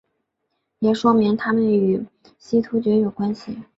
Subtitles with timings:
[0.79, 2.03] 也说明他们与
[2.39, 3.59] 西突厥有关系。